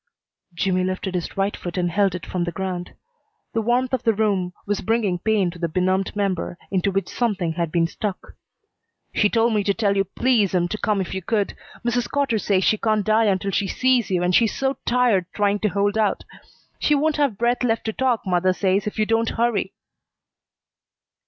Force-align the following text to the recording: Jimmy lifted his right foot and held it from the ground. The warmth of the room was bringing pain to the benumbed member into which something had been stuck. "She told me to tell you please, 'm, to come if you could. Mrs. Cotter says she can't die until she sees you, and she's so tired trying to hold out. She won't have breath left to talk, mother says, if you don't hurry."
Jimmy 0.55 0.83
lifted 0.83 1.13
his 1.13 1.37
right 1.37 1.55
foot 1.55 1.77
and 1.77 1.91
held 1.91 2.15
it 2.15 2.25
from 2.25 2.43
the 2.43 2.51
ground. 2.51 2.95
The 3.53 3.61
warmth 3.61 3.93
of 3.93 4.01
the 4.01 4.15
room 4.15 4.51
was 4.65 4.81
bringing 4.81 5.19
pain 5.19 5.51
to 5.51 5.59
the 5.59 5.67
benumbed 5.69 6.15
member 6.15 6.57
into 6.71 6.89
which 6.91 7.07
something 7.07 7.53
had 7.53 7.71
been 7.71 7.85
stuck. 7.85 8.33
"She 9.13 9.29
told 9.29 9.53
me 9.53 9.63
to 9.63 9.75
tell 9.75 9.95
you 9.95 10.03
please, 10.05 10.55
'm, 10.55 10.67
to 10.69 10.77
come 10.79 11.01
if 11.01 11.13
you 11.13 11.21
could. 11.21 11.55
Mrs. 11.85 12.09
Cotter 12.09 12.39
says 12.39 12.63
she 12.63 12.79
can't 12.79 13.05
die 13.05 13.25
until 13.25 13.51
she 13.51 13.67
sees 13.67 14.09
you, 14.09 14.23
and 14.23 14.33
she's 14.33 14.55
so 14.57 14.77
tired 14.87 15.27
trying 15.35 15.59
to 15.59 15.67
hold 15.67 15.99
out. 15.99 16.23
She 16.79 16.95
won't 16.95 17.17
have 17.17 17.37
breath 17.37 17.61
left 17.63 17.85
to 17.85 17.93
talk, 17.93 18.21
mother 18.25 18.53
says, 18.53 18.87
if 18.87 18.97
you 18.97 19.05
don't 19.05 19.29
hurry." 19.29 19.71